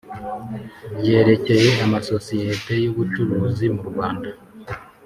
[0.99, 4.29] ryerekeye amasosiyete y ubucuruzi mu Rwanda